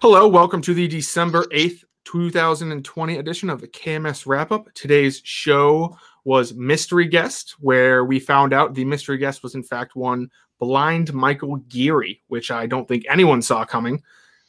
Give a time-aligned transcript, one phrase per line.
[0.00, 4.72] Hello, welcome to the December 8th, 2020 edition of the KMS Wrap Up.
[4.72, 9.96] Today's show was Mystery Guest, where we found out the mystery guest was, in fact,
[9.96, 10.30] one
[10.60, 14.00] blind Michael Geary, which I don't think anyone saw coming.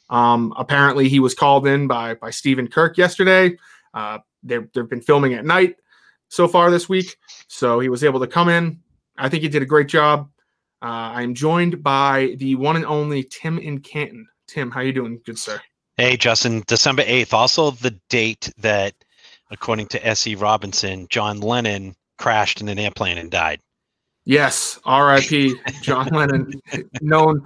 [0.08, 3.56] Um, apparently, he was called in by, by Stephen Kirk yesterday.
[3.92, 5.74] Uh, they've, they've been filming at night
[6.28, 7.16] so far this week,
[7.48, 8.78] so he was able to come in.
[9.18, 10.30] I think he did a great job.
[10.80, 14.28] Uh, I'm joined by the one and only Tim in Canton.
[14.50, 15.60] Tim, how you doing, good sir?
[15.96, 16.62] Hey, Justin.
[16.66, 18.94] December eighth, also the date that,
[19.50, 20.34] according to S.E.
[20.34, 23.60] Robinson, John Lennon crashed in an airplane and died.
[24.26, 25.54] Yes, R.I.P.
[25.82, 26.52] John Lennon,
[27.00, 27.42] known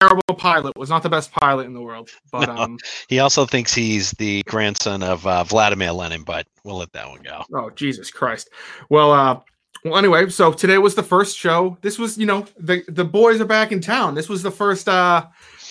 [0.00, 2.62] terrible pilot, was not the best pilot in the world, but No.
[2.62, 2.78] um,
[3.08, 7.20] He also thinks he's the grandson of uh, Vladimir Lenin, but we'll let that one
[7.22, 7.42] go.
[7.54, 8.48] oh Jesus Christ.
[8.90, 9.40] Well, uh,
[9.84, 11.76] well, anyway, so today was the first show.
[11.82, 14.14] This was, you know, the the boys are back in town.
[14.14, 15.26] This was the first, uh,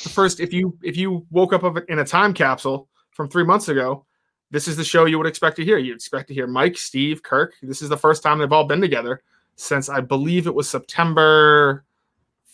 [0.10, 0.40] first.
[0.40, 4.06] If you if you woke up in a time capsule from three months ago,
[4.52, 5.78] this is the show you would expect to hear.
[5.78, 7.54] You'd expect to hear Mike, Steve, Kirk.
[7.62, 9.22] This is the first time they've all been together
[9.56, 11.86] since I believe it was September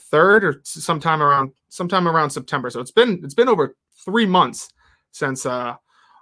[0.09, 2.69] third or sometime around sometime around September.
[2.69, 3.75] So it's been it's been over
[4.05, 4.73] three months
[5.11, 5.75] since uh,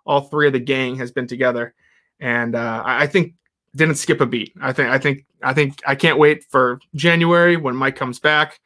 [0.05, 1.73] all three of the gang has been together,
[2.19, 3.33] and uh, I I think
[3.75, 4.53] didn't skip a beat.
[4.61, 8.59] I think I think I think I can't wait for January when Mike comes back,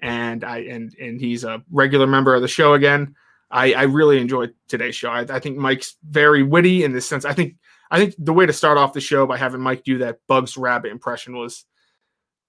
[0.00, 3.14] and I and and he's a regular member of the show again.
[3.50, 5.08] I, I really enjoyed today's show.
[5.10, 7.24] I, I think Mike's very witty in this sense.
[7.24, 7.56] I think
[7.90, 10.56] I think the way to start off the show by having Mike do that Bugs
[10.56, 11.64] Rabbit impression was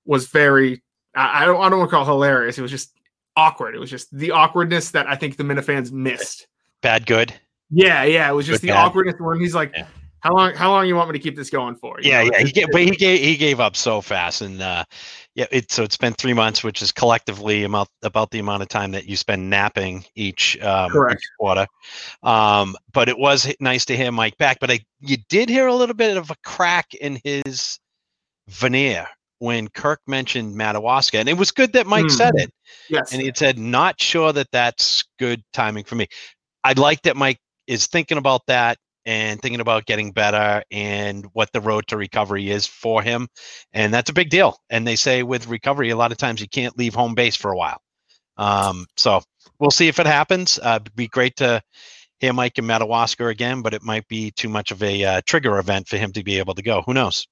[0.06, 0.82] was very
[1.16, 2.58] I, I don't I don't want to call it hilarious.
[2.58, 2.94] It was just
[3.36, 3.76] awkward.
[3.76, 6.48] It was just the awkwardness that I think the Minifans missed.
[6.82, 7.34] Bad, good.
[7.70, 8.30] Yeah, yeah.
[8.30, 8.86] It was just Good the bad.
[8.86, 9.86] awkwardness when he's like, Yeah.
[10.22, 10.54] "How long?
[10.54, 12.44] How long you want me to keep this going for?" You Yeah, know, yeah.
[12.44, 14.84] He gave, but he gave he gave up so fast, and uh,
[15.36, 18.70] yeah, it so it's been three months, which is collectively about about the amount of
[18.70, 21.22] time that you spend napping each um, Correct.
[21.22, 21.68] each quarter.
[22.24, 24.60] Um, but it was nice to hear Mike back.
[24.60, 27.80] But I you did hear a little bit of a crack in his
[28.48, 29.08] veneer
[29.40, 32.16] when Kirk mentioned Madawaska, and it was good that Mike Hmm.
[32.18, 32.52] said it.
[32.90, 36.08] yes, and he said, "Not sure that that's good timing for me."
[36.64, 41.52] I like that Mike is thinking about that and thinking about getting better and what
[41.54, 43.28] the road to recovery is for him,
[43.72, 44.60] and that's a big deal.
[44.70, 47.52] And they say with recovery, a lot of times you can't leave home base for
[47.52, 47.82] a while.
[48.36, 49.22] Um, so
[49.60, 50.60] we'll see if it happens.
[50.62, 51.64] Uh, it'd be great to
[52.20, 55.58] hear Mike in Madawaska again, but it might be too much of a uh, trigger
[55.58, 56.84] event for him to be able to go.
[56.86, 57.26] Who knows?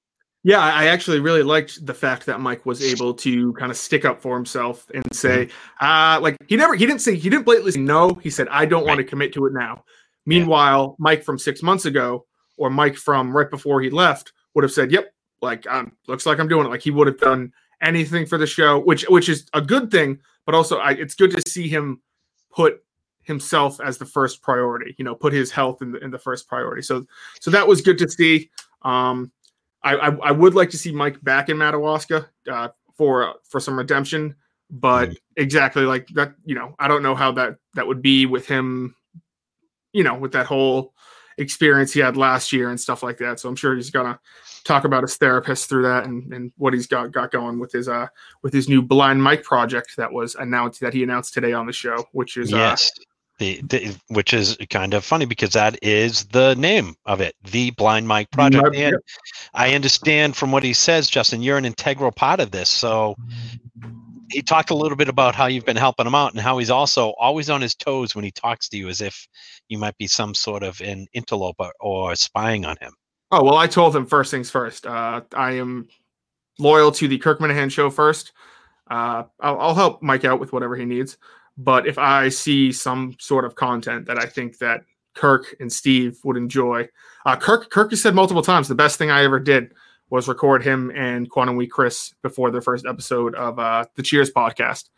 [0.44, 4.04] Yeah, I actually really liked the fact that Mike was able to kind of stick
[4.04, 5.48] up for himself and say,
[5.80, 8.14] uh, like he never, he didn't say, he didn't blatantly say no.
[8.14, 9.82] He said, I don't want to commit to it now.
[10.26, 12.26] Meanwhile, Mike from six months ago
[12.56, 16.38] or Mike from right before he left would have said, yep, like, um, looks like
[16.38, 16.70] I'm doing it.
[16.70, 20.18] Like he would have done anything for the show, which, which is a good thing,
[20.44, 22.00] but also I, it's good to see him
[22.50, 22.82] put
[23.22, 26.48] himself as the first priority, you know, put his health in the, in the first
[26.48, 26.82] priority.
[26.82, 27.04] So,
[27.40, 28.50] so that was good to see.
[28.82, 29.32] Um,
[29.82, 33.76] I, I, I would like to see Mike back in Madawaska uh, for for some
[33.76, 34.34] redemption,
[34.70, 38.46] but exactly like that, you know, I don't know how that that would be with
[38.46, 38.96] him,
[39.96, 40.92] you know, with that whole
[41.38, 43.40] experience he had last year and stuff like that.
[43.40, 44.20] So I'm sure he's gonna
[44.64, 47.88] talk about his therapist through that and, and what he's got got going with his
[47.88, 48.06] uh
[48.42, 51.72] with his new blind Mike project that was announced that he announced today on the
[51.72, 52.90] show, which is uh, yes.
[53.38, 57.70] The, the, which is kind of funny because that is the name of it, the
[57.72, 58.74] Blind Mike Project.
[58.74, 58.96] And
[59.52, 62.70] I understand from what he says, Justin, you're an integral part of this.
[62.70, 63.14] So
[64.30, 66.70] he talked a little bit about how you've been helping him out and how he's
[66.70, 69.26] also always on his toes when he talks to you as if
[69.68, 72.92] you might be some sort of an interloper or spying on him.
[73.30, 74.86] Oh well, I told him first things first.
[74.86, 75.88] Uh, I am
[76.58, 78.32] loyal to the Kirk Minihane show first.
[78.88, 81.18] Uh, I'll, I'll help Mike out with whatever he needs,
[81.58, 84.82] but if I see some sort of content that I think that
[85.14, 86.88] Kirk and Steve would enjoy,
[87.24, 89.74] uh, Kirk Kirk has said multiple times the best thing I ever did
[90.10, 94.30] was record him and Quantum Week Chris before their first episode of uh, the Cheers
[94.30, 94.88] podcast.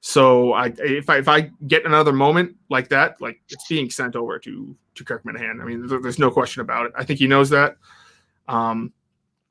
[0.00, 4.14] So I if I if I get another moment like that, like it's being sent
[4.16, 5.60] over to to Kirk Minihane.
[5.60, 6.92] I mean, there- there's no question about it.
[6.96, 7.76] I think he knows that.
[8.48, 8.92] Um,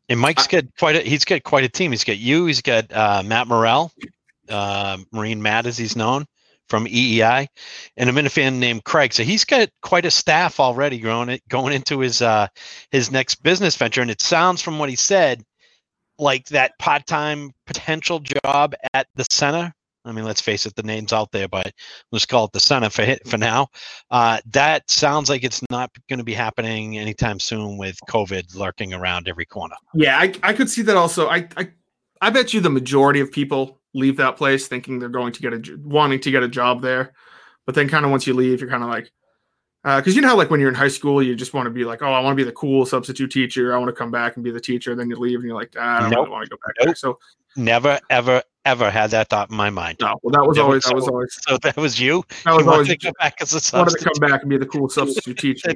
[0.10, 1.92] And Mike's got quite a he's got quite a team.
[1.92, 3.92] He's got you, he's got uh, Matt Morrell,
[4.50, 6.26] uh, Marine Matt as he's known
[6.68, 7.48] from EEI,
[7.98, 9.14] and a Minifan named Craig.
[9.14, 12.48] So he's got quite a staff already growing it going into his uh
[12.92, 14.02] his next business venture.
[14.02, 15.44] And it sounds from what he said
[16.20, 19.74] like that part-time potential job at the center.
[20.04, 21.74] I mean, let's face it, the name's out there, but
[22.14, 23.68] let's call it the center for for now.
[24.10, 28.94] Uh, that sounds like it's not going to be happening anytime soon with COVID lurking
[28.94, 29.76] around every corner.
[29.94, 31.28] Yeah, I, I could see that also.
[31.28, 31.70] I, I
[32.22, 35.54] I bet you the majority of people leave that place thinking they're going to get
[35.54, 37.14] a wanting to get a job there.
[37.66, 39.12] but then kind of once you leave, you're kind of like,
[39.84, 41.70] because uh, you know how like when you're in high school, you just want to
[41.70, 43.74] be like, oh, I want to be the cool substitute teacher.
[43.74, 44.96] I want to come back and be the teacher.
[44.96, 46.20] Then you leave and you're like, ah, I don't nope.
[46.20, 46.86] really want to go back nope.
[46.86, 46.96] there.
[46.96, 47.20] So
[47.56, 49.98] never, ever, ever had that thought in my mind.
[50.02, 51.38] No, well, that was always that was always.
[51.48, 52.24] So that was you.
[52.44, 53.78] That was you always to come back as a substitute.
[53.78, 55.74] Wanted to come back and be the cool substitute teacher.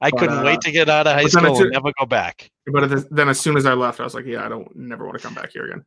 [0.00, 2.50] I but, couldn't uh, wait to get out of high school and never go back.
[2.66, 5.18] But then as soon as I left, I was like, yeah, I don't never want
[5.18, 5.84] to come back here again.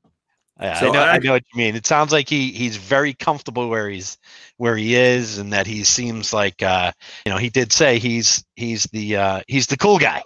[0.60, 1.76] Yeah, so I know, I, I, know what you mean.
[1.76, 4.18] It sounds like he he's very comfortable where he's
[4.58, 6.94] where he is, and that he seems like uh,
[7.26, 10.22] you know he did say he's he's the uh, he's the cool guy.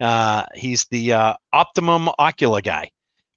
[0.00, 2.90] Uh, he's the uh, optimum ocular guy,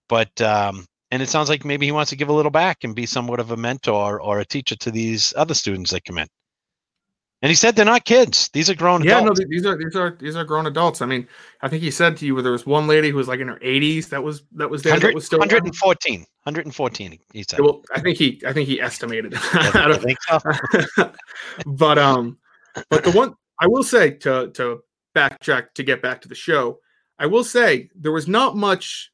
[0.10, 2.96] but um, and it sounds like maybe he wants to give a little back and
[2.96, 6.28] be somewhat of a mentor or a teacher to these other students that come in.
[7.44, 9.42] And he said they're not kids; these are grown yeah, adults.
[9.42, 11.02] no, these are these are these are grown adults.
[11.02, 11.28] I mean,
[11.62, 13.60] I think he said to you there was one lady who was like in her
[13.60, 14.98] 80s that was that was there.
[14.98, 16.20] That was still 114.
[16.22, 17.20] 114.
[17.34, 17.60] He said.
[17.60, 19.34] Well, I think he I think he estimated.
[19.54, 21.12] I don't think so.
[21.66, 22.38] but um,
[22.90, 24.82] but the one I will say to to
[25.14, 26.80] backtrack to get back to the show,
[27.20, 29.12] I will say there was not much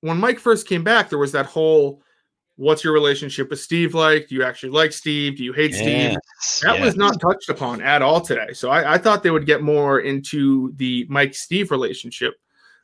[0.00, 1.10] when Mike first came back.
[1.10, 2.02] There was that whole
[2.62, 4.28] what's your relationship with Steve like?
[4.28, 5.36] Do you actually like Steve?
[5.36, 6.16] Do you hate Steve?
[6.62, 6.80] That yes.
[6.80, 8.52] was not touched upon at all today.
[8.52, 12.34] So I, I, thought they would get more into the Mike Steve relationship.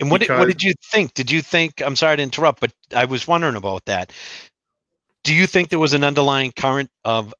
[0.01, 0.35] And what, because...
[0.35, 1.15] did, what did you think?
[1.15, 4.13] Did you think, I'm sorry to interrupt, but I was wondering about that.
[5.23, 7.33] Do you think there was an underlying current of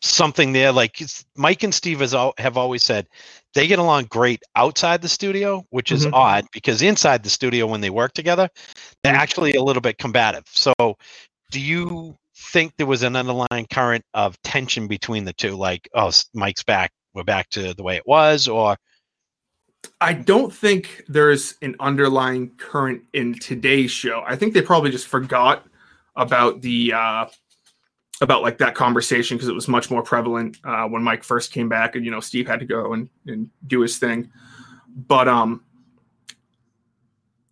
[0.00, 0.70] something there?
[0.70, 1.02] Like
[1.36, 3.08] Mike and Steve has, have always said
[3.54, 6.14] they get along great outside the studio, which is mm-hmm.
[6.14, 8.48] odd because inside the studio, when they work together.
[9.14, 10.44] Actually a little bit combative.
[10.46, 10.72] So,
[11.50, 15.56] do you think there was an underlying current of tension between the two?
[15.56, 18.76] Like, oh, Mike's back, we're back to the way it was, or
[20.00, 24.22] I don't think there's an underlying current in today's show.
[24.26, 25.66] I think they probably just forgot
[26.16, 27.26] about the uh,
[28.20, 31.68] about like that conversation because it was much more prevalent uh, when Mike first came
[31.68, 34.30] back, and you know Steve had to go and, and do his thing.
[35.06, 35.64] But um,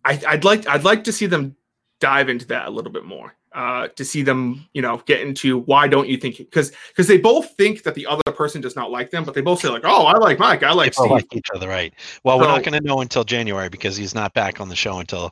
[0.05, 1.55] I, would like I'd like to see them
[1.99, 3.33] dive into that a little bit more.
[3.53, 7.17] Uh, to see them, you know, get into why don't you think because because they
[7.17, 9.85] both think that the other person does not like them, but they both say like,
[9.85, 11.09] oh, I like Mike, I like Steve.
[11.09, 11.93] like each other, right?
[12.25, 14.75] Well, so, we're not going to know until January because he's not back on the
[14.75, 15.31] show until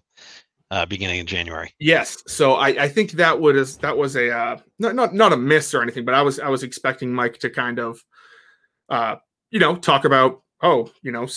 [0.72, 1.76] uh, beginning of January.
[1.80, 5.38] Yes, so I, I think that was that was a uh, not not not a
[5.38, 8.02] miss or anything, but I was I was expecting Mike to kind of,
[8.88, 9.18] uh,
[9.52, 11.28] you know, talk about oh, you know,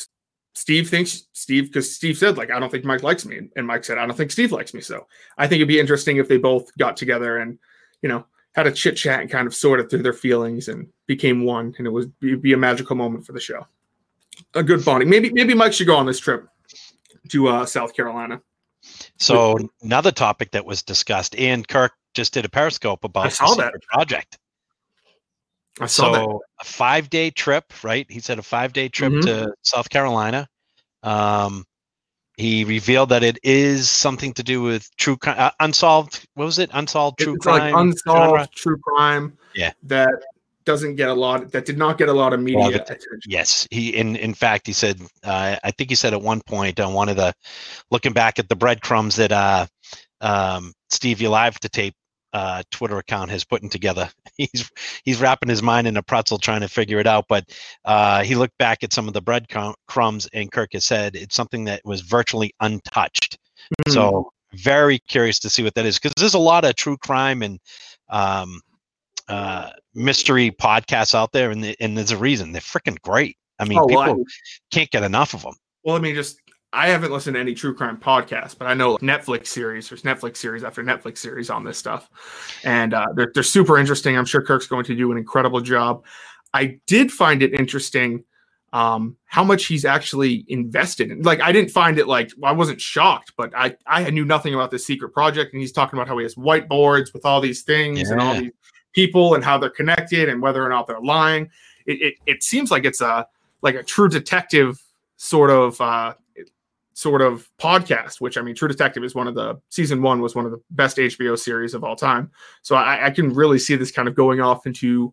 [0.56, 3.84] Steve thinks Steve because Steve said like I don't think Mike likes me, and Mike
[3.84, 4.80] said I don't think Steve likes me.
[4.80, 5.06] So
[5.36, 7.58] I think it'd be interesting if they both got together and
[8.00, 8.24] you know
[8.54, 11.86] had a chit chat and kind of sorted through their feelings and became one, and
[11.86, 13.66] it was be a magical moment for the show.
[14.54, 15.10] A good bonding.
[15.10, 16.48] Maybe maybe Mike should go on this trip
[17.28, 18.40] to uh, South Carolina.
[19.18, 23.54] So another topic that was discussed, and Kirk just did a Periscope about I saw
[23.56, 24.38] that project.
[25.80, 26.38] I saw so that.
[26.60, 28.06] a five day trip, right?
[28.08, 29.26] He said a five day trip mm-hmm.
[29.26, 30.48] to South Carolina.
[31.02, 31.64] Um,
[32.36, 36.26] he revealed that it is something to do with true uh, unsolved.
[36.34, 36.70] What was it?
[36.72, 37.72] Unsolved true it's crime.
[37.72, 38.48] Like unsolved genre?
[38.54, 39.38] true crime.
[39.54, 39.72] Yeah.
[39.84, 40.10] That
[40.66, 43.20] doesn't get a lot that did not get a lot of media attention.
[43.26, 46.78] Yes, he in in fact he said uh, I think he said at one point
[46.80, 47.32] on one of the
[47.90, 49.66] looking back at the breadcrumbs that uh,
[50.20, 51.94] um, Steve you live to tape
[52.36, 54.10] uh, Twitter account has putting together.
[54.36, 54.70] He's
[55.02, 57.24] he's wrapping his mind in a pretzel trying to figure it out.
[57.26, 57.48] But
[57.86, 61.64] uh, he looked back at some of the breadcrumbs, and Kirk has said it's something
[61.64, 63.38] that was virtually untouched.
[63.80, 63.92] Mm-hmm.
[63.92, 67.40] So very curious to see what that is because there's a lot of true crime
[67.40, 67.58] and
[68.10, 68.60] um,
[69.28, 73.38] uh, mystery podcasts out there, and the, and there's a reason they're freaking great.
[73.58, 74.24] I mean, oh, people well, I,
[74.70, 75.54] can't get enough of them.
[75.82, 76.38] Well, I mean, just
[76.76, 79.88] I haven't listened to any true crime podcasts, but I know Netflix series.
[79.88, 82.10] There's Netflix series after Netflix series on this stuff,
[82.64, 84.16] and uh, they're they're super interesting.
[84.16, 86.04] I'm sure Kirk's going to do an incredible job.
[86.52, 88.24] I did find it interesting
[88.74, 91.22] um, how much he's actually invested in.
[91.22, 94.70] Like, I didn't find it like I wasn't shocked, but I I knew nothing about
[94.70, 98.00] this secret project, and he's talking about how he has whiteboards with all these things
[98.00, 98.12] yeah.
[98.12, 98.52] and all these
[98.92, 101.50] people and how they're connected and whether or not they're lying.
[101.86, 103.26] It, it, it seems like it's a
[103.62, 104.78] like a true detective
[105.16, 106.14] sort of uh,
[106.96, 108.22] sort of podcast.
[108.22, 110.60] Which I mean, True Detective is one of the season one was one of the
[110.70, 112.30] best HBO series of all time.
[112.62, 115.12] So I, I can really see this kind of going off into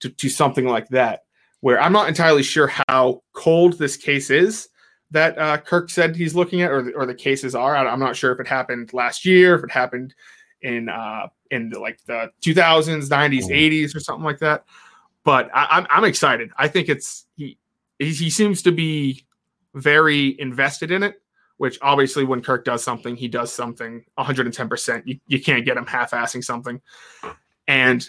[0.00, 1.22] to, to something like that.
[1.60, 4.68] Where I'm not entirely sure how cold this case is
[5.10, 7.76] that uh, Kirk said he's looking at, or the, or the cases are.
[7.76, 10.14] I'm not sure if it happened last year, if it happened
[10.60, 14.64] in uh, in the, like the 2000s, 90s, 80s, or something like that.
[15.24, 16.50] But I, am I'm, I'm excited.
[16.58, 17.56] I think it's he
[17.98, 19.24] he seems to be
[19.74, 21.21] very invested in it.
[21.58, 24.68] Which obviously, when Kirk does something, he does something 110.
[24.68, 26.80] percent You you can't get him half-assing something,
[27.68, 28.08] and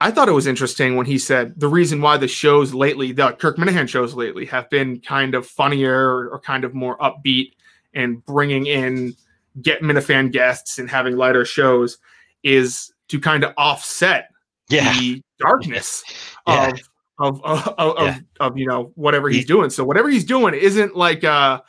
[0.00, 3.32] I thought it was interesting when he said the reason why the shows lately, the
[3.32, 7.52] Kirk Minihane shows lately, have been kind of funnier or, kind of more upbeat
[7.94, 9.14] and bringing in
[9.62, 11.98] get Minifan guests and having lighter shows
[12.42, 14.28] is to kind of offset
[14.68, 14.92] Yeah.
[14.98, 16.02] the darkness
[16.48, 16.72] Yeah.
[17.18, 18.16] of of of, of, Yeah.
[18.40, 19.70] of, of, you know whatever he's He- doing.
[19.70, 21.60] So whatever he's doing isn't like uh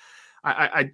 [0.52, 0.92] I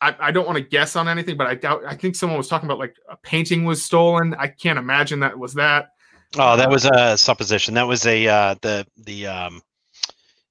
[0.00, 2.48] I I, don't want to guess on anything, but I doubt I think someone was
[2.48, 4.34] talking about like a painting was stolen.
[4.38, 5.90] I can't imagine that was that.
[6.38, 7.74] Oh, that was a supposition.
[7.74, 9.60] That was a uh, the the um,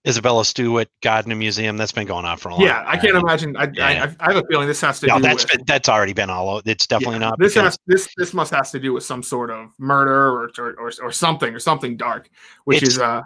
[0.08, 1.77] Isabella Stewart Gardner Museum.
[1.77, 2.62] That's been going on for a long.
[2.62, 3.55] Yeah, I can't imagine.
[3.58, 4.13] I, Yeah.
[4.19, 6.13] I, I have a feeling this has to No, do that's with been, that's already
[6.13, 6.62] been all.
[6.65, 7.39] It's definitely yeah, not.
[7.39, 10.51] This because- has this this must has to do with some sort of murder or
[10.60, 12.29] or, or, or something or something dark,
[12.65, 13.22] which It's- is uh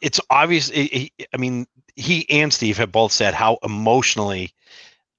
[0.00, 0.70] it's obvious.
[0.74, 1.66] i i I mean,
[1.98, 4.52] he and Steve have both said how emotionally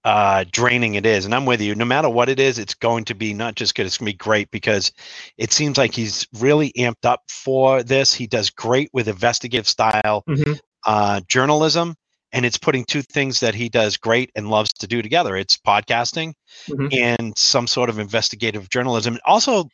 [0.06, 1.76] uh, draining it is, and I'm with you.
[1.76, 3.86] No matter what it is, it's going to be not just good.
[3.86, 4.94] It's going to be great because
[5.38, 8.14] it seems like he's really amped up for this.
[8.14, 10.58] He does great with investigative style mhm.
[10.88, 11.96] uh, journalism,
[12.32, 15.36] and it's putting two things that he does great and loves to do together.
[15.36, 16.34] It's podcasting
[16.70, 16.98] Mhm.
[16.98, 19.20] and some sort of investigative journalism.
[19.26, 19.68] Also,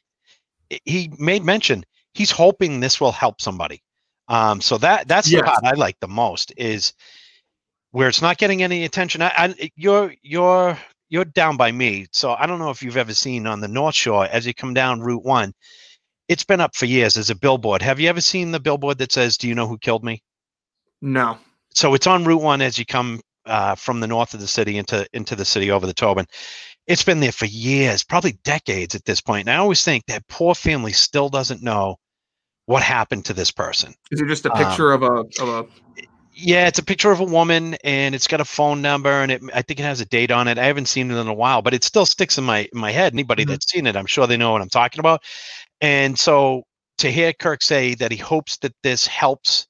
[0.86, 1.86] he made mention
[2.16, 3.84] he's hoping this will help somebody.
[4.28, 6.94] Um, so that that's the part I like the most is
[7.92, 9.22] where it's not getting any attention.
[9.22, 10.78] I, I you're you're
[11.10, 13.96] you're down by me, so I don't know if you've ever seen on the North
[13.96, 15.54] Shore as you come down Route One.
[16.28, 17.84] It's been up for years as a billboard.
[17.84, 20.24] Have you ever seen the billboard that says, "Do you know who killed me?"
[21.02, 21.38] no.
[21.74, 24.78] so it's on Route One as you come uh, from the north of the city
[24.78, 26.26] into into the city over the Tobin.
[26.88, 29.48] It's been there for years, probably decades at this point.
[29.48, 31.98] And I always think that poor family still doesn't know
[32.66, 33.94] what happened to this person.
[34.12, 35.66] Is it just a Um, picture of a of a
[36.38, 39.42] Yeah, it's a picture of a woman, and it's got a phone number, and it,
[39.54, 40.58] I think it has a date on it.
[40.58, 42.92] I haven't seen it in a while, but it still sticks in my in my
[42.92, 43.14] head.
[43.14, 43.56] Anybody Mhm.
[43.56, 45.24] that's seen it, I'm sure they know what I'm talking about.
[45.82, 46.64] And so
[47.00, 49.68] to hear Kirk say that he hopes that this helps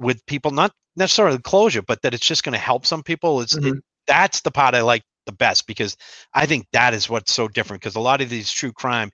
[0.00, 3.58] with people, not necessarily closure, but that it's just going to help some people, it's
[3.64, 3.80] it, Mhm.
[4.06, 5.96] that's the part I like the best because
[6.34, 7.82] I think that is what's so different.
[7.82, 9.10] Because a lot of these true crime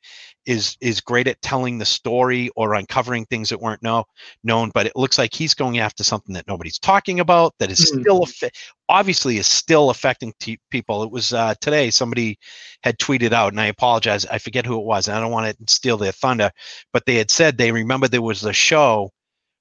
[0.47, 4.05] is is great at telling the story or uncovering things that weren't know,
[4.45, 7.81] known, but it looks like he's going after something that nobody's talking about that is
[7.81, 8.01] Mhm.
[8.01, 8.27] still
[8.89, 11.03] obviously is still affecting t- people.
[11.03, 12.39] It was uh, today somebody
[12.83, 15.57] had tweeted out, and I apologize, I forget who it was, and I don't want
[15.59, 16.51] to steal their thunder,
[16.93, 19.11] but they had said they remember there was a show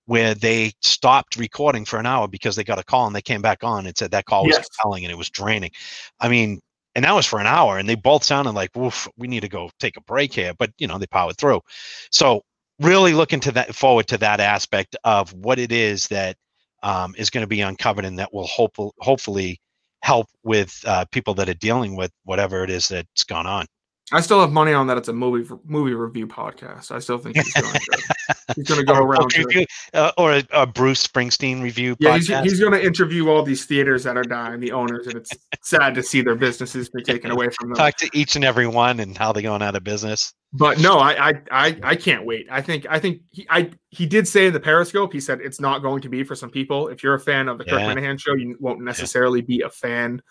[0.06, 3.42] where they stopped recording for an hour because they got a call and they came
[3.42, 4.70] back on and said that call was Yes.
[4.70, 5.72] compelling and it was draining.
[6.20, 6.60] I mean,
[6.96, 9.50] and that was for an hour, and they both sounded like, "Woof, we need to
[9.50, 11.62] go take a break here." But you know, they powered through.
[12.10, 12.42] So,
[12.80, 16.38] really looking to that forward to that aspect of what it is that
[16.84, 19.60] um, is going to be uncovered and that will hope, hopefully
[20.04, 23.66] help with uh, people that are dealing with whatever it is that's gone on.
[24.12, 24.98] I still have money on that.
[24.98, 26.92] It's a movie movie review podcast.
[26.92, 28.15] I still think he's going to
[28.55, 29.20] he's going to go around.
[29.22, 31.96] book to- review, uh, or a, a Bruce Springsteen review.
[32.00, 32.44] yeah, he's, podcast.
[32.44, 35.32] he's going to interview all these theaters that are dying, the owners, and it's
[35.63, 37.77] sad to see their businesses be taken away from them.
[37.77, 40.34] talk to each and every one and how they're going out of business.
[40.53, 42.48] But no, I, I I I can't wait.
[42.50, 45.60] I think I think he I he did say in the Periscope, he said it's
[45.60, 46.88] not going to be for some people.
[46.88, 47.94] If you're a fan of the Kirk Yeah.
[47.94, 50.22] Minihane show, you won't necessarily be a fan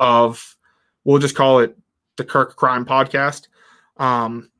[0.00, 0.56] of
[1.04, 1.76] we'll just call it
[2.16, 3.48] the Kirk Crime Podcast.
[3.98, 4.50] Um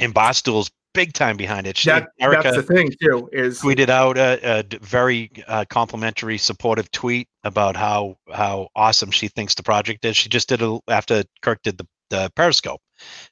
[0.00, 1.76] And Barstool's big time behind it.
[1.76, 6.90] She, that Erika that's the thing too, is tweeted out a very uh, complimentary, supportive
[6.90, 10.16] tweet about how how awesome she thinks the project is.
[10.16, 12.80] She just did it after Kirk did the, the Periscope.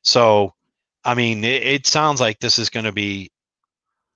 [0.02, 0.52] So,
[1.04, 3.30] I mean, it, it sounds like this is going to be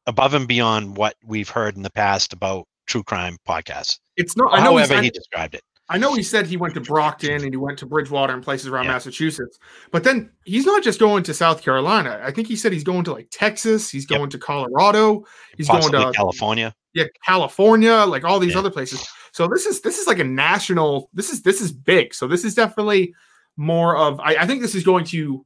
[0.07, 3.99] above and beyond what we've heard in the past about true crime podcasts.
[4.17, 5.63] it's not I know However, he described it.
[5.91, 8.69] I know he said he went to Brockton and he went to Bridgewater and places
[8.69, 8.93] around Yeah.
[8.93, 9.59] Massachusetts,
[9.91, 12.21] but then he's not just going to South Carolina.
[12.23, 14.19] I think he said he's going to like Texas, he's Yep.
[14.19, 15.25] going to Colorado,
[15.57, 16.73] he's Possibly going to California.
[16.95, 18.61] yeah, California, like all these Yeah.
[18.61, 19.05] other places.
[19.33, 21.11] So this is this is like a national.
[21.13, 22.15] This is this is big.
[22.15, 23.13] So this is definitely
[23.57, 24.21] more of.
[24.21, 25.45] I, I think this is going to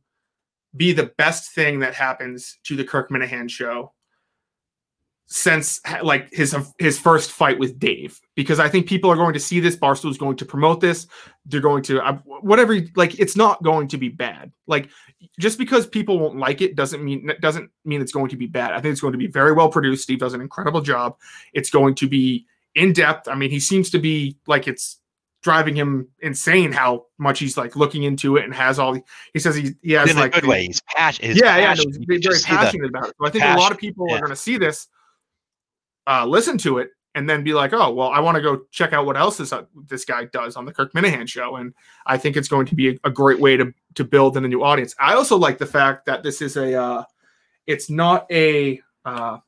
[0.77, 3.94] be the best thing that happens to the Kirk Minihane show
[5.27, 9.41] since like his his first fight with Dave, because I think people are going to
[9.41, 9.77] see this.
[9.77, 11.07] Barstool is going to promote this.
[11.47, 12.79] They're going to uh, whatever.
[12.95, 14.53] Like it's not going to be bad.
[14.67, 14.91] Like
[15.39, 18.73] just because people won't like it doesn't mean doesn't mean it's going to be bad.
[18.73, 20.03] I think it's going to be very well produced.
[20.03, 21.17] Steve does an incredible job.
[21.53, 23.29] It's going to be in depth.
[23.29, 25.01] I mean, he seems to be like it's
[25.45, 29.03] driving him insane how much he's like looking into it and has all the,
[29.35, 30.67] he says he, he has in a like good the- way.
[30.67, 31.37] He's passionate.
[31.37, 33.15] yeah, yeah, no, he's very passionate about it.
[33.21, 34.17] So I think a lot of people yeah.
[34.17, 34.89] are going to see this,
[36.07, 38.93] uh, listen to it, and then be like, "Oh, well, I want to go check
[38.93, 41.73] out what else this uh, this guy does on the Kirk Minihane show." And
[42.07, 44.49] I think it's going to be a, a great way to to build in a
[44.49, 44.95] new audience.
[44.99, 47.05] I also like the fact that this is a, uh,
[47.67, 49.39] it's not a uh,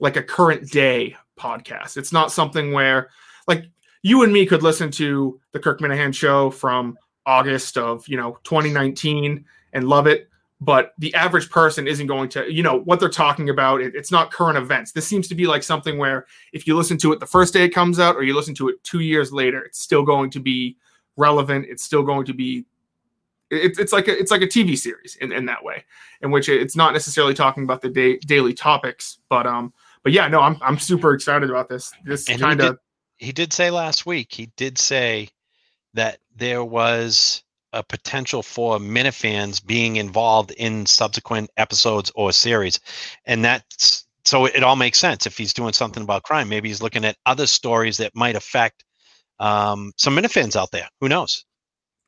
[0.00, 1.96] like a current day podcast.
[1.96, 3.10] It's not something where
[3.48, 3.64] like
[4.02, 8.38] you and me could listen to the Kirk Minihane show from August of you know
[8.44, 10.28] 2019 and love it
[10.60, 14.10] but the average person isn't going to you know what they're talking about it, it's
[14.10, 14.92] not current events.
[14.92, 17.64] This seems to be like something where if you listen to it the first day
[17.64, 20.40] it comes out or you listen to it two years later it's still going to
[20.40, 20.76] be
[21.16, 22.64] relevant it's still going to be
[23.50, 25.84] it, it's like a, it's like a tv series in, in that way
[26.22, 30.26] in which it's not necessarily talking about the day, daily topics but um but yeah
[30.26, 32.78] no i'm, I'm super excited about this this kind of
[33.18, 35.28] he did say last week he did say
[35.94, 37.43] that there was
[37.74, 42.80] a potential for Minifans being involved in subsequent episodes or series.
[43.26, 46.48] And that's so it all makes sense if he's doing something about crime.
[46.48, 48.84] Maybe he's looking at other stories that might affect
[49.38, 50.88] um, some Minifans out there.
[51.00, 51.44] Who knows?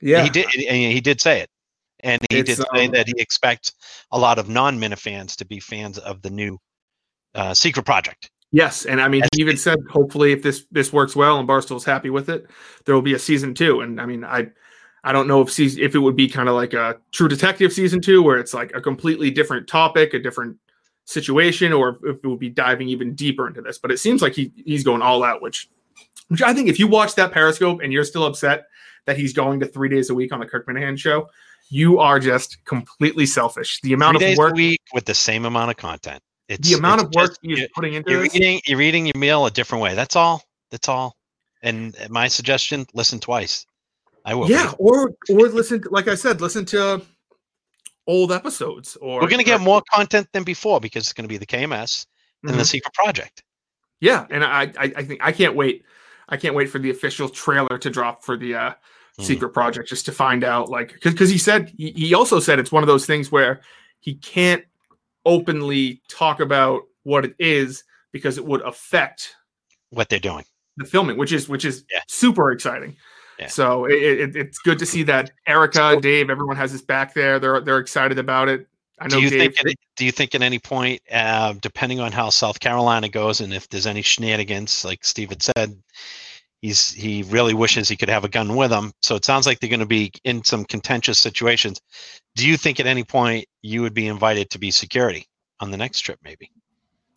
[0.00, 0.48] Yeah, he did.
[0.48, 1.50] He did say it,
[2.00, 3.72] and he it's, did say um, that he expects
[4.12, 6.58] a lot of non-Minifans to be fans of the new
[7.34, 8.30] uh, Secret Project.
[8.52, 11.84] Yes, and I mean, he even said, hopefully, if this this works well and Barstool's
[11.84, 12.46] happy with it,
[12.84, 13.80] there will be a season two.
[13.80, 14.48] And I mean, I
[15.06, 17.72] I don't know if season, if it would be kind of like a True Detective
[17.72, 20.56] season two, where it's like a completely different topic, a different
[21.04, 23.78] situation, or if it would be diving even deeper into this.
[23.78, 25.70] But it seems like he he's going all out, which
[26.26, 28.66] which I think if you watch that Periscope and you're still upset
[29.04, 31.30] that he's going to three days a week on the Kirk Minihane show,
[31.68, 33.80] you are just completely selfish.
[33.82, 36.20] The amount three of work a week with the same amount of content.
[36.48, 39.16] It's, the amount of work just, he's putting into you're this, eating you're eating your
[39.16, 39.94] meal a different way.
[39.94, 40.42] That's all.
[40.72, 41.14] That's all.
[41.62, 43.66] And my suggestion: listen twice.
[44.26, 44.50] I will.
[44.50, 45.82] Yeah, or or listen.
[45.90, 47.00] Like I said, listen to
[48.06, 48.96] old episodes.
[48.96, 51.46] Or we're going to get more content than before because it's going to be the
[51.46, 52.48] KMS mm-hmm.
[52.48, 53.44] and the Secret Project.
[54.00, 55.84] Yeah, and I, I I think I can't wait.
[56.28, 58.70] I can't wait for the official trailer to drop for the uh,
[59.18, 59.24] mm.
[59.24, 60.68] Secret Project just to find out.
[60.68, 63.60] Like, because because he said he, he also said it's one of those things where
[64.00, 64.64] he can't
[65.24, 69.34] openly talk about what it is because it would affect
[69.90, 70.44] what they're doing
[70.76, 72.00] the filming which is which is yeah.
[72.06, 72.96] super exciting
[73.38, 73.48] yeah.
[73.48, 77.38] So it, it, it's good to see that Erika, Dave, everyone has his back there.
[77.38, 78.66] They're they're excited about it.
[78.98, 79.16] I know.
[79.16, 79.70] Do you Dave, think?
[79.70, 83.52] At, do you think at any point, uh, depending on how South Carolina goes, and
[83.52, 85.76] if there's any shenanigans, like Steve had said,
[86.62, 88.92] he's he really wishes he could have a gun with him.
[89.02, 91.80] So it sounds like they're going to be in some contentious situations.
[92.36, 95.26] Do you think at any point you would be invited to be security
[95.60, 96.50] on the next trip, maybe?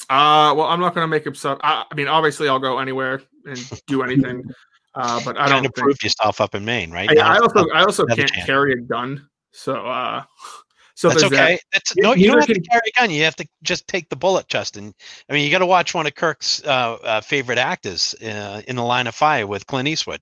[0.10, 1.60] Uh, well, I'm not going to make up stuff.
[1.62, 4.44] I, I mean, obviously, I'll go anywhere and do anything.
[5.00, 7.18] Uh, but I don't to prove yourself up in Maine, right?
[7.18, 8.46] I, I also I also can't chance.
[8.46, 10.24] carry a gun, so uh,
[10.96, 11.36] so that's okay.
[11.36, 11.62] That.
[11.72, 12.62] That's no, you don't have can...
[12.62, 13.10] to carry a gun.
[13.10, 14.94] You have to just take the bullet, Justin.
[15.30, 18.76] I mean, you got to watch one of Kirk's uh, uh, favorite actors uh, in
[18.76, 20.20] the Line of Fire with Clint Eastwood.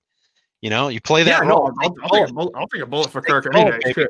[0.60, 1.72] You know, you play that yeah, role.
[1.72, 4.06] No, I'll, I'll, take a bullet, I'll take a bullet for Kirk any day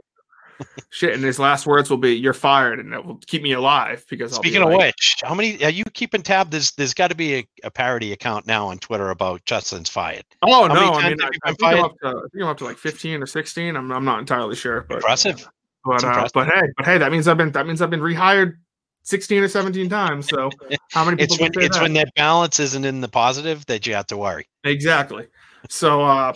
[0.90, 4.04] shit, and his last words will be "You're fired," and it will keep me alive
[4.08, 4.32] because.
[4.32, 6.50] I'll Speaking of which, how many are you keeping tab?
[6.50, 10.24] There's there's got to be a, a, parody account now on Twitter about Justin's fired.
[10.42, 12.58] Oh how no, I mean, I, I, think I'm up to, I think I'm up
[12.58, 13.76] to like 15 or 16.
[13.76, 15.48] I'm I'm not entirely sure, but impressive.
[15.84, 18.56] But uh, but hey, but hey, that means I've been that means I've been rehired
[19.02, 20.28] 16 or 17 times.
[20.28, 20.50] So
[20.92, 21.34] how many people?
[21.34, 21.82] it's when it's that?
[21.82, 24.46] when that balance isn't in the positive that you have to worry.
[24.64, 25.26] Exactly.
[25.68, 26.34] So uh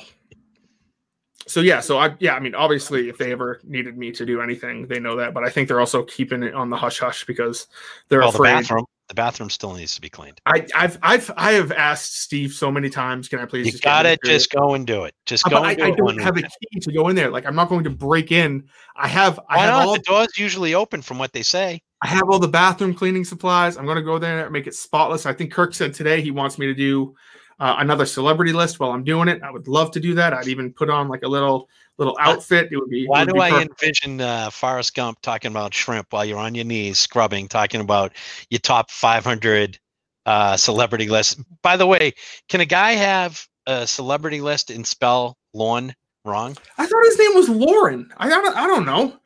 [1.46, 4.40] so yeah, so I yeah, I mean, obviously, if they ever needed me to do
[4.40, 5.34] anything, they know that.
[5.34, 7.66] But I think they're also keeping it on the hush hush because
[8.08, 8.50] they're well, afraid.
[8.50, 10.40] The bathroom, the bathroom still needs to be cleaned.
[10.46, 13.72] I, I've I've I have asked Steve so many times, can I please?
[13.72, 14.20] You got it.
[14.24, 15.14] Just go and do it.
[15.26, 15.56] Just uh, go.
[15.58, 17.30] I, I, don't have a key to go in there.
[17.30, 18.64] Like I'm not going to break in.
[18.96, 19.36] I have.
[19.36, 19.86] Why I have not?
[19.86, 21.80] all the doors usually open from what they say.
[22.02, 23.76] I have all the bathroom cleaning supplies.
[23.76, 25.24] I'm going to go there and make it spotless.
[25.24, 27.14] I think Kirk said today he wants me to do
[27.62, 29.40] uh, another celebrity list while I'm doing it.
[29.40, 30.34] I would love to do that.
[30.34, 32.70] I'd even put on like a little little outfit.
[32.72, 33.06] It would be.
[33.06, 36.56] Why would do be I envision uh, Forrest Gump talking about shrimp while you're on
[36.56, 38.14] your knees scrubbing, talking about
[38.50, 39.78] your top 500
[40.26, 41.38] uh, celebrity list?
[41.62, 42.14] By the way,
[42.48, 45.94] can a guy have a celebrity list and spell Lorne
[46.24, 46.56] wrong?
[46.78, 48.10] I thought his name was Lauren.
[48.16, 49.16] I don't, I don't know.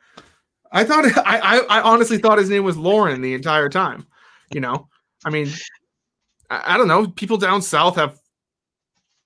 [0.71, 4.05] I thought I, I, I honestly thought his name was Lauren the entire time.
[4.53, 4.89] You know,
[5.25, 5.49] I mean,
[6.51, 7.07] I, I don't know.
[7.07, 8.19] People down south have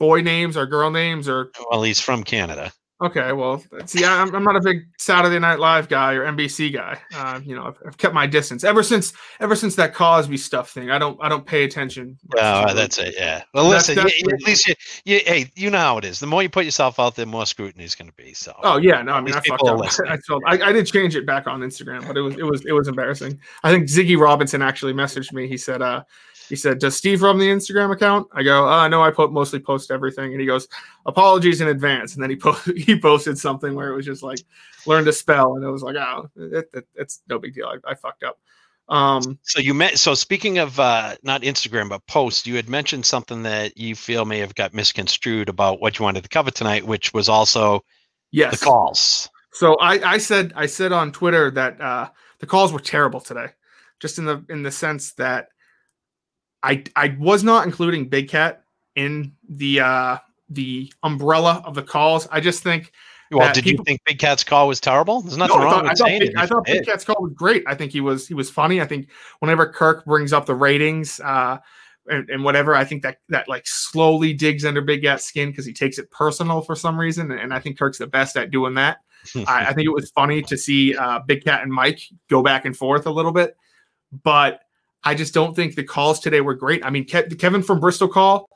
[0.02, 1.52] boy names or girl names or.
[1.70, 2.74] Well, he's from Canada.
[3.04, 7.00] Okay, well, see, I'm, I'm not a big Saturday Night Live guy or NBC guy.
[7.16, 10.70] Uh, you know, I've, I've, kept my distance ever since ever since that Cosby stuff
[10.70, 10.92] thing.
[10.92, 12.20] I don't I don't pay attention.
[12.38, 13.16] Oh, that's it.
[13.18, 13.42] Yeah.
[13.56, 16.20] Well, listen, you, at least you, you, hey, you know how it is.
[16.20, 18.36] The more you put yourself out there, more scrutiny is going to be.
[18.36, 18.54] So.
[18.62, 19.82] Oh yeah, no, I mean, I fucked up.
[20.08, 22.64] I, told, I, I did change it back on Instagram, but it was it was
[22.68, 23.40] it was embarrassing.
[23.64, 25.48] I think Ziggy Robinson actually messaged me.
[25.48, 26.04] He said, uh,
[26.52, 29.58] he said, "Does Steve run the Instagram account?" I go, uh, "No, I put mostly
[29.58, 30.68] post everything." And he goes,
[31.06, 34.40] "Apologies in advance." And then he po- he posted something where it was just like,
[34.86, 37.68] "Learn to spell," and it was like, "Oh, it, it, it's no big deal.
[37.68, 38.38] I, I fucked up."
[38.90, 39.98] Um, so you met.
[39.98, 44.26] So speaking of uh, not Instagram but posts, you had mentioned something that you feel
[44.26, 47.86] may have got misconstrued about what you wanted to cover tonight, which was also
[48.32, 49.30] yes, the calls.
[49.54, 52.10] So I, I said I said on Twitter that uh,
[52.40, 53.48] the calls were terrible today,
[54.02, 55.48] just in the in the sense that
[56.64, 58.64] I I was not including Big Cat
[58.96, 60.18] in the uh,
[60.50, 62.28] the umbrella of the calls.
[62.32, 62.92] I just think.
[63.32, 65.22] Well, did people, you think Big Cat's call was terrible?
[65.22, 67.16] There's nothing no, wrong I thought, with I saying Big, I thought Big Cat's call
[67.22, 67.64] was great.
[67.66, 68.82] I think he was he was funny.
[68.82, 69.08] I think
[69.40, 71.58] whenever Kirk brings up the ratings, uh,
[72.10, 72.76] and, and, whatever.
[72.76, 76.12] I think that that like slowly digs under Big Cat's skin because he takes it
[76.12, 78.98] personal for some reason, and I think Kirk's the best at doing that.
[79.48, 82.66] I, I, think it was funny to see uh, Big Cat and Mike go back
[82.66, 83.56] and forth a little bit,
[84.24, 84.62] but
[85.04, 86.86] I just don't think the calls today were great.
[86.86, 88.50] I mean, Ke- Kevin from Bristol call,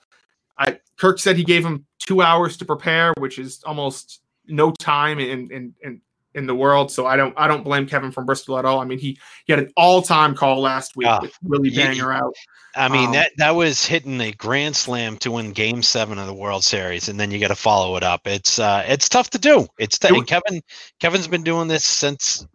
[0.57, 5.19] I, Kirk said he gave him two hours to prepare, which is almost no time
[5.19, 6.01] in in in,
[6.33, 6.91] in the world.
[6.91, 8.79] So I don't I don't blame Kevin from Bristol at all.
[8.79, 12.35] I mean, he he had an all time call last week, with Willie Banger out.
[12.75, 16.27] I mean um, that that was hitting a grand slam to win Game Seven of
[16.27, 18.27] the World Series, and then you got to follow it up.
[18.27, 19.67] It's uh, it's tough to do.
[19.79, 20.61] It's t- and Kevin
[20.99, 22.45] Kevin's been doing this since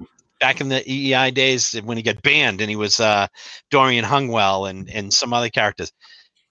[0.40, 3.26] back in the EEI days when he got banned, and he was uh,
[3.70, 5.92] Dorian Hungwell and and some other characters.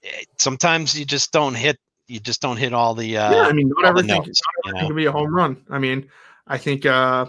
[0.03, 1.77] Eh, sometimes you just don't hit.
[2.07, 3.17] You just don't hit all the.
[3.17, 5.63] Uh, yeah, I mean, not everything, notes, not everything can be a home run.
[5.69, 6.09] I mean,
[6.47, 7.25] I think uh,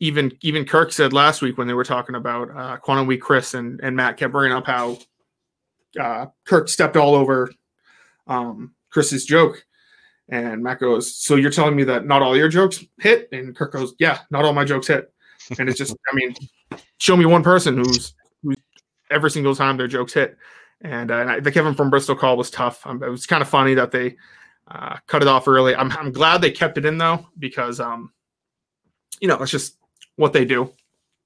[0.00, 3.54] even even Kirk said last week when they were talking about uh, Quantum Week, Chris
[3.54, 4.98] and and Matt kept bringing up how
[5.98, 7.50] uh, Kirk stepped all over
[8.26, 9.64] um, Chris's joke.
[10.28, 13.28] And Matt goes, So you're telling me that not all your jokes hit?
[13.32, 15.12] And Kirk goes, Yeah, not all my jokes hit.
[15.58, 16.34] And it's just, I mean,
[16.98, 18.56] show me one person who's, who's
[19.10, 20.36] every single time their jokes hit.
[20.80, 22.86] And, uh, and I, the Kevin from Bristol call was tough.
[22.86, 24.16] Um, it was kind of funny that they
[24.68, 25.74] uh, cut it off early.
[25.74, 28.12] I'm, I'm glad they kept it in though, because, um,
[29.20, 29.76] you know, it's just
[30.16, 30.72] what they do.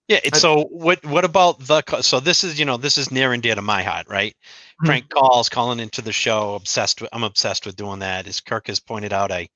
[0.08, 0.20] Yeah.
[0.32, 3.54] so what what about the so this is you know this is near and dear
[3.54, 4.34] to my heart, right?
[4.82, 5.06] Mm-hmm.
[5.08, 6.54] Calls, calling into the show.
[6.54, 8.26] Obsessed with I'm obsessed with doing that.
[8.26, 9.48] As Kirk has pointed out, I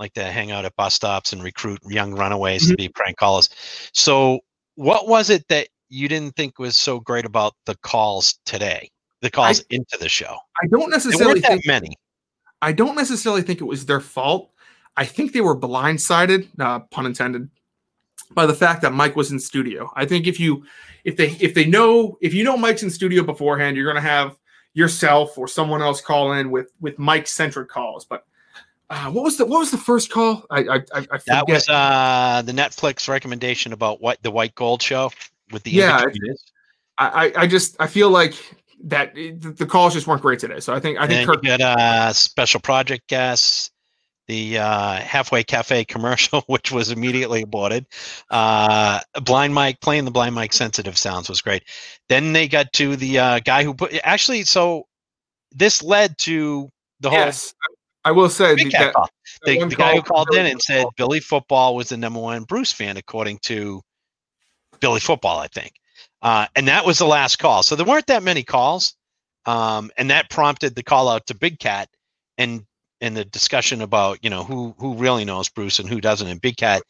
[0.00, 2.70] like to hang out at bus stops and recruit young runaways mm-hmm.
[2.70, 3.48] to be prank callers.
[3.92, 4.40] So
[4.74, 8.90] what was it that you didn't think was so great about the calls today?
[9.20, 10.34] The calls I, into the show.
[10.62, 11.94] I don't necessarily think many.
[12.62, 14.50] I don't necessarily think it was their fault.
[14.96, 17.50] I think they were blindsided, uh, pun intended,
[18.32, 19.90] by the fact that Mike was in studio.
[19.94, 20.64] I think if you
[21.04, 24.38] if they if they know if you know Mike's in studio beforehand, you're gonna have
[24.72, 28.04] yourself or someone else call in with with Mike centric calls.
[28.04, 28.24] But
[28.90, 30.44] uh, what was the what was the first call?
[30.50, 31.24] I I, I forget.
[31.26, 35.10] That was uh, the Netflix recommendation about what the White Gold show
[35.52, 36.04] with the yeah.
[36.98, 38.34] I I just I feel like
[38.84, 40.60] that the calls just weren't great today.
[40.60, 43.72] So I think I think Kirk- got a special project guest
[44.30, 47.84] the uh, halfway cafe commercial, which was immediately aborted.
[48.30, 51.64] Uh, blind Mike playing the blind Mike sensitive sounds was great.
[52.08, 54.44] Then they got to the uh, guy who put actually.
[54.44, 54.86] So
[55.52, 56.68] this led to
[57.00, 57.18] the whole.
[57.18, 57.54] Yes,
[58.04, 58.94] I will say the, that,
[59.44, 62.72] the, the guy who called in and said Billy Football was the number one Bruce
[62.72, 63.82] fan, according to
[64.80, 65.72] Billy Football, I think.
[66.22, 67.62] Uh, and that was the last call.
[67.62, 68.94] So there weren't that many calls.
[69.46, 71.88] Um, and that prompted the call out to Big Cat.
[72.38, 72.64] And
[73.00, 76.28] in the discussion about you know who who really knows Bruce and who doesn't.
[76.28, 76.82] And Big Cat,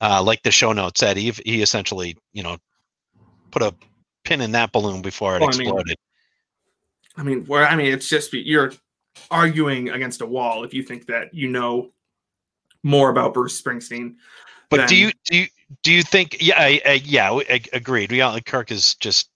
[0.00, 2.56] uh, like the show notes said, he he essentially you know
[3.50, 3.74] put a
[4.24, 5.96] pin in that balloon before it well, exploded.
[7.16, 8.72] I mean, I mean, where I mean, it's just you're
[9.30, 11.92] arguing against a wall if you think that you know
[12.82, 14.16] more about Bruce Springsteen.
[14.70, 14.88] But than...
[14.88, 15.46] do you do you
[15.82, 16.36] do you think?
[16.40, 18.12] Yeah, I, I, yeah, I, agreed.
[18.12, 19.30] We all, Kirk is just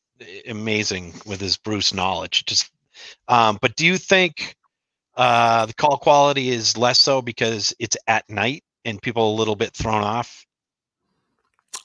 [0.46, 2.44] amazing with his Bruce knowledge.
[2.46, 2.70] Just,
[3.28, 4.56] um, but do you think?
[5.16, 9.36] Uh, the call quality is less so because it's at night and people are a
[9.36, 10.46] little bit thrown off.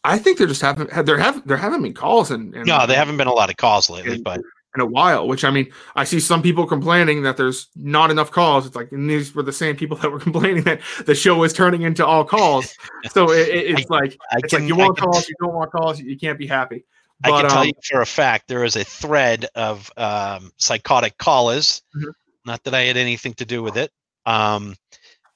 [0.06, 3.18] I think they're just haven't there have there haven't been calls and no, there haven't
[3.18, 4.40] been a lot of calls lately, in, but
[4.76, 5.28] in a while.
[5.28, 8.66] Which I mean, I see some people complaining that there's not enough calls.
[8.66, 11.54] It's like and these were the same people that were complaining that the show was
[11.54, 12.76] turning into all calls.
[13.12, 15.72] so it, it's I, like I it's can, like you want calls, you don't want
[15.72, 16.86] calls, you can't be happy.
[17.22, 20.52] But, I can tell um, you for a fact there is a thread of um,
[20.58, 21.82] psychotic callers.
[21.96, 22.10] Mm-hmm
[22.46, 23.92] not that I had anything to do with it,
[24.26, 24.76] um,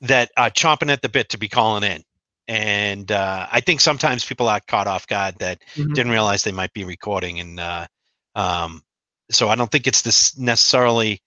[0.02, 2.04] that uh, chomping at the bit to be calling in.
[2.48, 5.94] And uh, I think sometimes people are caught off guard that mm-hmm.
[5.94, 7.40] didn't realize they might be recording.
[7.40, 7.88] And uh,
[8.36, 8.82] um,
[9.32, 11.22] so I don't think it's this necessarily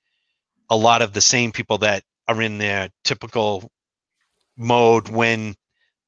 [0.70, 3.70] a lot of the same people that are in their typical
[4.56, 5.54] mode when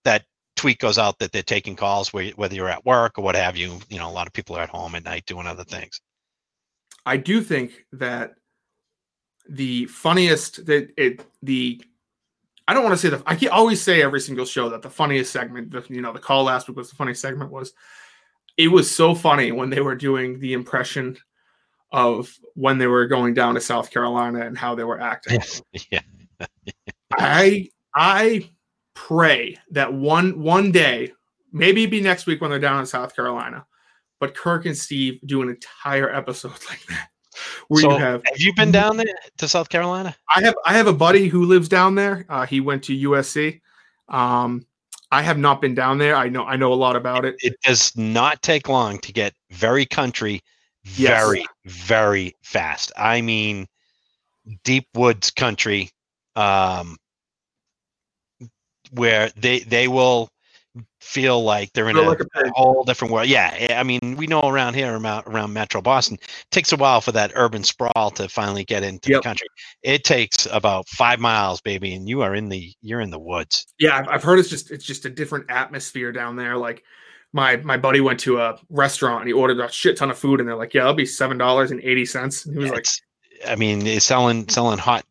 [0.05, 0.25] that
[0.57, 3.79] tweet goes out that they're taking calls, whether you're at work or what have you.
[3.89, 6.01] You know, a lot of people are at home at night doing other things.
[7.07, 8.35] I do think that
[9.49, 11.83] the funniest that it the
[12.67, 14.91] I don't want to say the I can always say every single show that the
[14.91, 17.75] funniest segment, the you know, the call last week was the funniest segment was
[18.57, 21.19] it was so funny when they were doing the impression
[21.95, 25.41] of when they were going down to South Carolina and how they were acting.
[25.91, 26.01] yeah.
[27.13, 28.51] I I
[28.95, 31.13] pray that one one day,
[31.53, 33.65] maybe be next week when they're down in South Carolina,
[34.19, 37.11] but Kirk and Steve do an entire episode like that.
[37.69, 40.17] Where So, you have Have you been down there to South Carolina?
[40.35, 42.27] I have I have a buddy who lives down there.
[42.29, 43.61] Uh, he went to USC.
[44.09, 44.67] Um,
[45.13, 46.17] I have not been down there.
[46.17, 47.37] I know I know a lot about it.
[47.39, 50.41] It does not take long to get very country,
[50.85, 51.25] Yes.
[51.25, 52.93] very, very fast.
[52.97, 53.67] I mean,
[54.65, 55.91] deep woods country,
[56.37, 56.97] um,
[58.93, 60.29] where they they will
[61.01, 63.29] feel like they're in a, like a whole different world.
[63.29, 66.19] Yeah, eh, I mean, we know around here, around, around Metro Boston,
[66.51, 69.23] takes a while for that urban sprawl to finally get into Yep.
[69.23, 69.49] the country.
[69.83, 73.67] It takes about five miles, baby, and you are in the you're in the woods.
[73.79, 76.57] Yeah, I've, I've heard it's just it's just a different atmosphere down there.
[76.57, 76.83] Like
[77.35, 80.41] my my buddy went to a restaurant and he ordered a shit ton of food
[80.41, 82.47] and they're like, yeah, that'll be seven dollars and eighty cents.
[82.47, 82.87] And he was like,
[83.47, 85.05] I mean, it's selling selling hot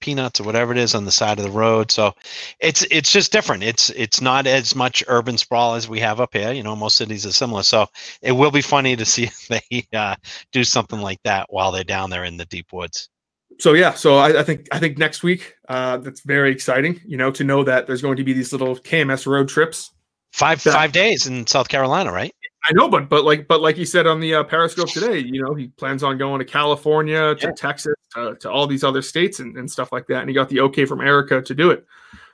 [0.00, 1.90] peanuts or whatever it is on the side of the road.
[1.90, 2.14] So
[2.60, 3.62] it's it's just different.
[3.62, 6.50] It's it's not as much urban sprawl as we have up here.
[6.50, 7.62] You know, most cities are similar.
[7.62, 7.86] So
[8.22, 10.16] it will be funny to see if they uh,
[10.52, 13.10] do something like that while they're down there in the deep woods.
[13.58, 17.02] so yeah, so I, I think I think next week uh, that's very exciting.
[17.04, 19.92] You know, to know that there's going to be these little KMS road trips.
[20.36, 20.72] Five Yeah.
[20.72, 22.34] five days in South Carolina, right?
[22.68, 25.42] I know, but but like but like he said on the uh, Periscope today, you
[25.42, 27.52] know, he plans on going to California, to Yeah.
[27.56, 30.20] Texas, to, to all these other states and, and stuff like that.
[30.20, 31.86] And he got the okay from Erika to do it.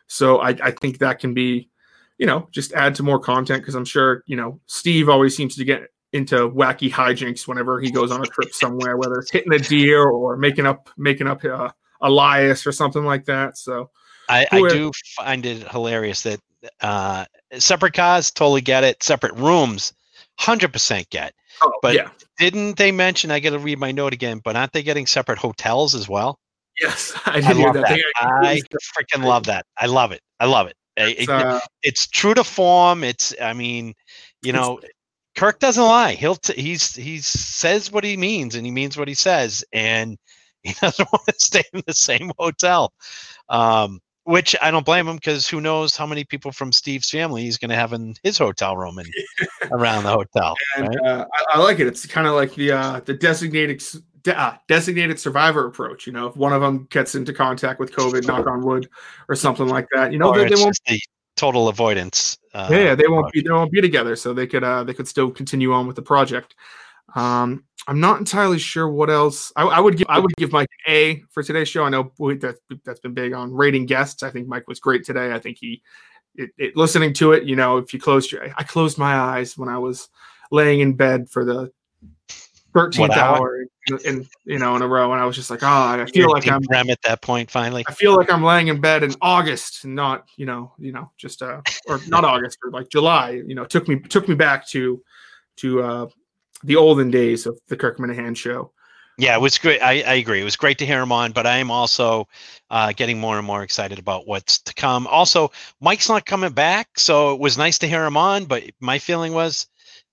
[0.09, 1.71] So I, I think that can be,
[2.19, 5.55] you know, just add to more content because I'm sure, you know, Steve always seems
[5.55, 9.53] to get into wacky hijinks whenever he goes on a trip somewhere, whether it's hitting
[9.53, 13.57] a deer or making up making up uh, Elias or something like that.
[13.59, 13.91] So
[14.29, 16.41] I, I do find it hilarious that
[16.81, 17.25] uh,
[17.59, 19.03] separate cars, totally get it.
[19.03, 19.93] Separate rooms,
[20.39, 21.35] hundred percent get.
[21.63, 23.31] oh, But- yeah, Didn't they mention?
[23.31, 24.41] I got to read my note again.
[24.45, 26.39] But aren't they getting separate hotels as well?
[26.81, 27.89] yes, I, I love that.
[27.89, 28.03] that.
[28.21, 28.61] I
[28.97, 29.67] freaking love that.
[29.79, 30.21] I love it.
[30.41, 30.75] I love it.
[30.97, 33.05] It's, it- uh, it's true to form.
[33.05, 33.35] It's.
[33.41, 33.95] I mean,
[34.43, 34.81] you know,
[35.37, 36.13] Kirk doesn't lie.
[36.13, 36.37] He'll.
[36.37, 36.95] T- he's.
[36.95, 40.19] He says what he means, and he means what he says, and
[40.63, 42.93] he doesn't want to stay in the same hotel.
[43.49, 47.43] Um, which I don't blame him because who knows how many people from Steve's family
[47.43, 49.09] he's going to have in his hotel room and
[49.71, 50.55] around the hotel.
[50.77, 50.99] and right?
[51.05, 51.87] uh, I, I like it.
[51.87, 53.83] It's kind of like the uh, the designated
[54.23, 56.07] de- uh, designated survivor approach.
[56.07, 58.89] You know, if one of them gets into contact with COVID, knock on wood,
[59.29, 60.79] or something like that, you know, they, they won't.
[61.37, 62.39] total avoidance.
[62.55, 63.41] Uh, Yeah, yeah, they won't be.
[63.43, 64.65] They won't be together, so they could.
[64.65, 66.55] Uh, they could still continue on with the project.
[67.15, 69.53] Um, I'm not entirely sure what else.
[69.57, 70.07] I, I would give.
[70.09, 71.85] I would give Mike an A for today's show.
[71.85, 74.23] I know we- that that's been big on rating guests.
[74.23, 75.33] I think Mike was great today.
[75.33, 75.83] I think he,
[76.37, 79.59] it, it, listening to it, you know, if you closed your, I closed my eyes
[79.59, 80.09] when I was
[80.51, 81.73] laying in bed for the
[82.73, 83.37] thirteenth hour?
[83.37, 85.97] hour, in, in you know in a row, and I was just like, oh, I
[85.97, 86.63] You're feel like I'm.
[86.89, 87.51] At that point.
[87.51, 90.93] Finally, I feel like I'm laying in bed in August, and not you know, you
[90.93, 93.43] know, just uh, or not August, or like July.
[93.47, 95.03] You know, took me took me back to
[95.57, 96.07] to uh,
[96.65, 98.73] the olden days of the Kirk Minihane show.
[99.19, 99.81] Yeah, it was great.
[99.83, 100.41] I, I agree.
[100.41, 102.27] It was great to hear him on, but I am also
[102.71, 105.07] uh, getting more and more excited about what's to come.
[105.07, 108.47] Also, Mike's not coming back, so it was nice to hear him on.
[108.47, 109.67] But my feeling was,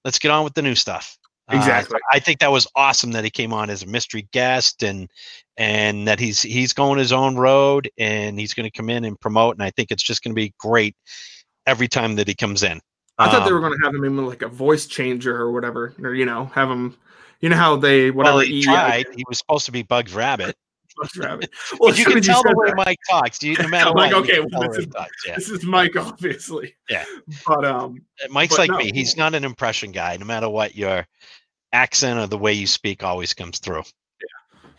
[0.04, 1.18] let's get on with the new stuff.
[1.50, 2.00] Uh, Exactly.
[2.12, 5.10] I think that was awesome that he came on as a mystery guest, and
[5.58, 9.20] and that he's he's going his own road, and he's going to come in and
[9.20, 9.56] promote.
[9.56, 10.96] And I think it's just going to be great
[11.66, 12.82] every time that he comes in.
[13.19, 15.51] I thought they Um, were going to have him in like a voice changer or
[15.51, 16.97] whatever, or you know, have him.
[17.41, 19.05] You know how they whatever well, he tried.
[19.15, 20.55] He was supposed to be Bugs Rabbit.
[20.97, 21.49] Bugs Rabbit.
[21.79, 23.41] Well, you can tell the way that, Mike talks.
[23.43, 25.36] You, no matter I'm what, like, okay, well, this he talks, yeah.
[25.36, 26.75] This is Mike, obviously.
[26.89, 27.05] Yeah.
[27.47, 28.77] But um, Mike's But like no.
[28.77, 28.91] me.
[28.93, 30.17] He's not an impression guy.
[30.17, 31.05] No matter what, your
[31.71, 33.84] accent or the way you speak always comes through.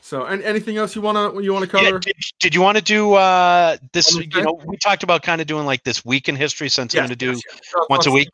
[0.00, 1.98] So and anything else you wanna you wanna Yeah, cover?
[1.98, 4.16] did, did you want to do uh, this?
[4.16, 4.28] Okay.
[4.34, 7.00] You know, we talked about kind of doing like this week in history since I'm
[7.00, 7.60] going to do yes, yes.
[7.76, 8.28] Uh, once a week.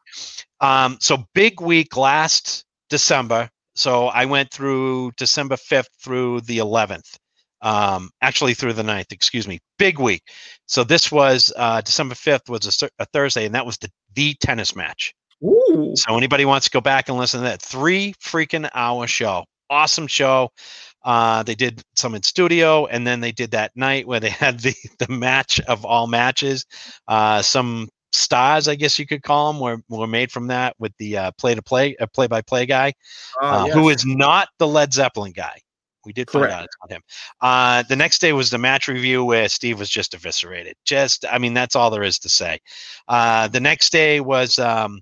[0.61, 3.51] Um, so big week last December.
[3.75, 7.19] So I went through December 5th through the 11th.
[7.63, 9.59] Um, actually through the 9th, excuse me.
[9.79, 10.23] Big week.
[10.67, 14.35] So this was uh, December 5th was a, a Thursday, and that was the the
[14.41, 15.15] tennis match.
[15.45, 15.93] Ooh.
[15.95, 20.07] So anybody wants to go back and listen to that three freaking hour show, awesome
[20.07, 20.51] show.
[21.07, 24.61] Uh, they did some in studio, and then they did that night where they had
[24.61, 26.67] the the match of all matches.
[27.07, 30.93] Uh, some stars, I guess you could call them, were were made from that with
[30.99, 32.93] the uh, play to play, uh, play by play guy,
[33.41, 34.01] Ah, uh, yes.
[34.01, 35.61] is not the Led Zeppelin guy.
[36.05, 37.03] We did find out it's not him.
[37.41, 40.75] Uh, the next day was the match review where Steve was just eviscerated.
[40.85, 42.61] Just, I mean, that's all there is to say.
[43.09, 45.01] Uh, the next day was um,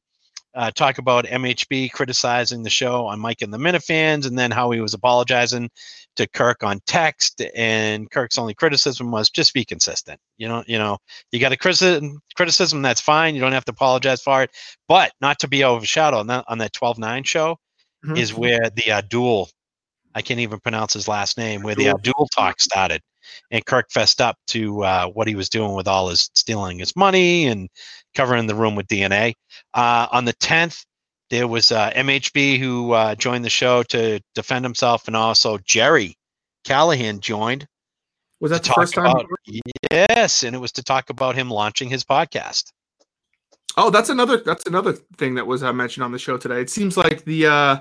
[0.55, 4.71] uh, talk about MHB criticizing the show on Mike and the Minifans, and then how
[4.71, 5.71] he was apologizing
[6.17, 7.43] to Kirk on text.
[7.57, 10.21] And Kirk's only criticism was just be consistent.
[10.39, 10.99] You know, you know,
[11.33, 13.35] you got a criticism, criticism that's fine.
[13.35, 14.51] You don't have to apologize for it,
[14.89, 17.57] but not to be overshadowed on that on that 12-9 show
[18.05, 18.19] Mhm.
[18.19, 19.49] is where the uh, duel.
[20.15, 21.63] I can't even pronounce his last name.
[21.63, 23.01] Where the uh, duel talk started,
[23.51, 26.97] and Kirk fessed up to uh, what he was doing with all his stealing his
[26.97, 27.69] money and
[28.15, 29.35] covering the room with DNA.
[29.75, 30.85] Uh, on the tenth,
[31.31, 36.17] there was uh, MHB who uh, joined the show to defend himself, and also Gerry
[36.65, 37.67] Callahan joined
[38.41, 39.07] Was that the first time?
[39.07, 39.27] about
[39.91, 42.73] yes, and it was to talk about him launching his podcast.
[43.77, 46.61] Oh, that's another that's another thing that was uh, mentioned on the show today.
[46.61, 47.77] It seems like the uh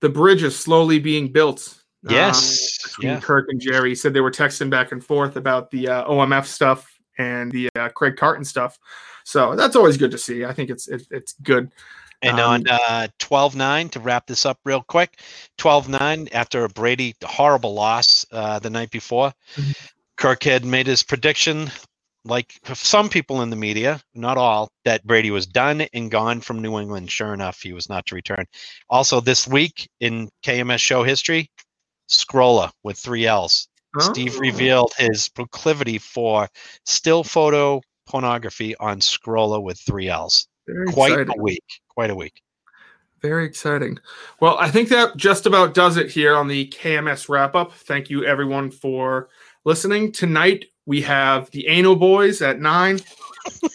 [0.00, 1.82] the bridge is slowly being built.
[2.08, 3.20] Uh, Yes, between yeah.
[3.20, 6.98] Kirk and Gerry said they were texting back and forth about the uh, OMF stuff
[7.18, 8.78] and the uh, Craig Carton stuff.
[9.24, 10.44] So that's always good to see.
[10.44, 11.72] I think it's it, it's good.
[12.22, 15.20] And Um, on uh, 12-9, to wrap this up real quick,
[15.58, 19.76] 12-9, after a Brady horrible loss uh, the night before, Mhm.
[20.16, 21.70] Kirk had made his prediction,
[22.24, 26.62] like some people in the media, not all, that Brady was done and gone from
[26.62, 27.10] New England.
[27.10, 28.46] Sure enough, he was not to return.
[28.88, 31.50] Also, this week in KMS show history,
[32.08, 33.68] Scrolla with three L's.
[33.98, 34.40] Steve Oh.
[34.40, 36.48] revealed his proclivity for
[36.84, 40.46] still photo pornography on Scrolla with three L's.
[40.66, 41.34] Very Quite exciting.
[41.38, 41.64] a week.
[41.88, 42.42] Quite a week.
[43.22, 43.98] Very exciting.
[44.40, 47.72] Well, I think that just about does it here on the KMS wrap up.
[47.72, 49.28] Thank you everyone for
[49.64, 50.12] listening.
[50.12, 53.00] Tonight we have the Anal Boys at nine.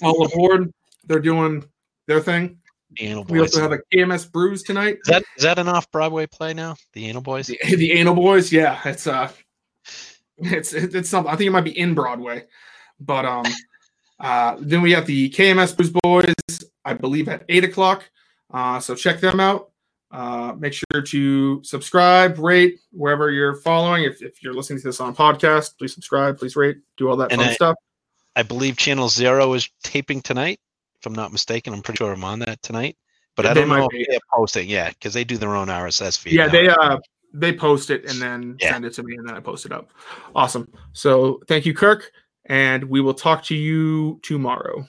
[0.04, 0.72] All aboard.
[1.06, 1.66] They're doing
[2.08, 2.60] their thing.
[2.98, 4.98] The Anal We also have a KMS Brews tonight.
[5.06, 6.76] Is that is that an off Broadway play now?
[6.94, 7.48] The Anal Boys.
[7.48, 9.32] The, the Anal Boys, yeah, it's uh,
[10.38, 11.32] it's it's something.
[11.32, 12.46] I think it might be in Broadway,
[13.00, 13.46] but um,
[14.20, 18.10] uh, then we have the KMS Blues Boys, I believe at eight o'clock.
[18.54, 19.70] Uh, so check them out.
[20.12, 24.04] Uh, make sure to subscribe, rate wherever you're following.
[24.04, 27.16] If, if you're listening to this on a podcast, please subscribe, please rate, do all
[27.18, 27.76] that And fun I- stuff.
[28.36, 30.60] I believe Channel Zero is taping tonight.
[31.02, 32.96] If I'm not mistaken, I'm pretty sure I'm on that tonight.
[33.36, 34.70] But I don't know if they're posting.
[34.70, 36.34] Yeah, because they do their own RSS feed.
[36.34, 36.52] Yeah, now.
[36.52, 36.98] they uh
[37.34, 38.74] they post it and then Yeah.
[38.74, 39.92] send it to me and then I post it up.
[40.36, 40.68] Awesome.
[40.94, 42.12] So thank you, Kirk,
[42.46, 44.86] and we will talk to you tomorrow.